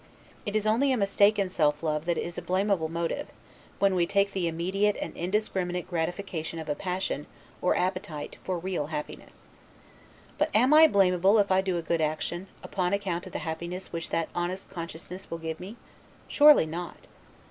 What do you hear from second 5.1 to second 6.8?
indiscriminate gratification of a